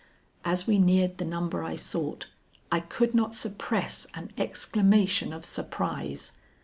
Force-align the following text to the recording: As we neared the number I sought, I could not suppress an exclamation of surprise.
As 0.43 0.65
we 0.65 0.79
neared 0.79 1.19
the 1.19 1.25
number 1.25 1.63
I 1.63 1.75
sought, 1.75 2.25
I 2.71 2.79
could 2.79 3.13
not 3.13 3.35
suppress 3.35 4.07
an 4.15 4.31
exclamation 4.35 5.31
of 5.31 5.45
surprise. 5.45 6.31